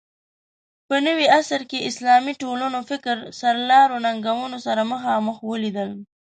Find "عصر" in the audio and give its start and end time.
1.39-1.61